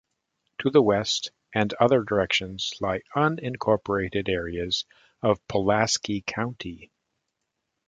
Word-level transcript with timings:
To 0.61 0.71
the 0.71 0.81
west 0.81 1.29
and 1.53 1.71
other 1.75 2.01
directions 2.03 2.73
lie 2.81 3.01
unincorporated 3.15 4.29
areas 4.29 4.83
of 5.21 5.47
Pulaski 5.47 6.23
County. 6.25 6.89